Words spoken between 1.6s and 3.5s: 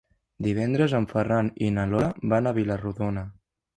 i na Lola van a Vila-rodona.